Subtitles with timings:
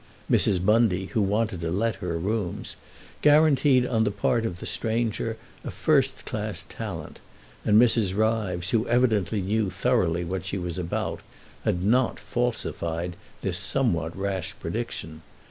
[0.31, 0.65] Mrs.
[0.65, 2.75] Bundy, who wanted to let her rooms,
[3.21, 7.19] guaranteed on the part of the stranger a first class talent,
[7.63, 8.15] and Mrs.
[8.17, 11.19] Ryves, who evidently knew thoroughly what she was about,
[11.65, 15.21] had not falsified this somewhat rash prediction.